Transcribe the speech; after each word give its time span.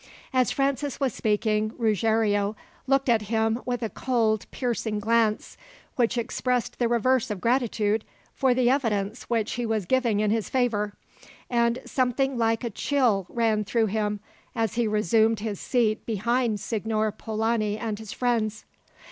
As 0.33 0.49
Francis 0.49 0.99
was 0.99 1.13
speaking, 1.13 1.73
Ruggiero 1.77 2.55
looked 2.87 3.07
at 3.07 3.21
him 3.21 3.61
with 3.67 3.83
a 3.83 3.89
cold 3.91 4.47
piercing 4.49 4.99
glance, 4.99 5.57
which 5.95 6.17
expressed 6.17 6.79
the 6.79 6.87
reverse 6.87 7.29
of 7.29 7.39
gratitude 7.39 8.03
for 8.33 8.55
the 8.55 8.67
evidence 8.67 9.25
which 9.29 9.51
he 9.51 9.65
was 9.67 9.85
giving 9.85 10.19
in 10.19 10.31
his 10.31 10.49
favour, 10.49 10.93
and 11.51 11.79
something 11.85 12.35
like 12.35 12.63
a 12.63 12.71
chill 12.71 13.27
ran 13.29 13.63
through 13.63 13.85
him 13.93 14.21
as 14.55 14.73
he 14.73 14.87
resumed 14.87 15.41
his 15.41 15.59
seat 15.59 16.03
behind 16.07 16.59
Signor 16.59 17.11
Polani 17.11 17.77
and 17.77 17.99
his 17.99 18.11
friends. 18.11 18.65